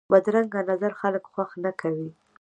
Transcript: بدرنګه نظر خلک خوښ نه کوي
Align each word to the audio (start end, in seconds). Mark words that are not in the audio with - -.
بدرنګه 0.11 0.61
نظر 0.71 0.91
خلک 1.01 1.23
خوښ 1.33 1.49
نه 1.63 1.71
کوي 1.81 2.09